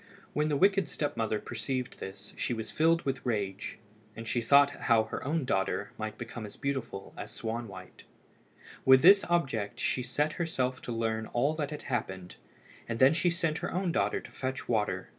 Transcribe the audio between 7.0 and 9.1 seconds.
as Swanwhite. With